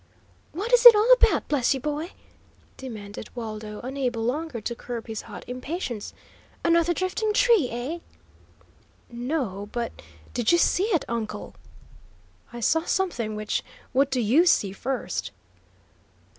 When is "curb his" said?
4.73-5.21